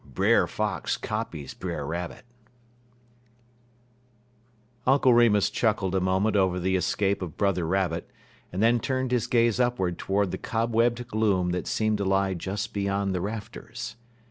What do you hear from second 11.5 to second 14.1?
that seemed to lie just beyond the rafters.